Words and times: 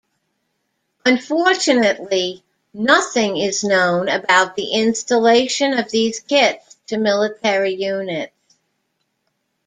Unfortunately, 1.05 2.41
nothing 2.73 3.37
is 3.37 3.63
known 3.63 4.09
about 4.09 4.55
the 4.55 4.71
installation 4.71 5.73
of 5.77 5.91
these 5.91 6.21
kits 6.21 6.75
to 6.87 6.97
military 6.97 7.75
units. 7.75 8.33